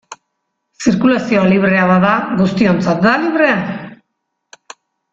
[0.85, 3.57] Zirkulazioa librea bada, guztiontzat da librea.